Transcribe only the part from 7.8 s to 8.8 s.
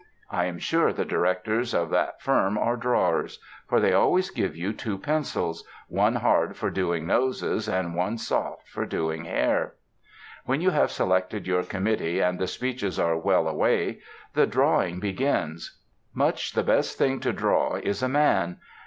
one soft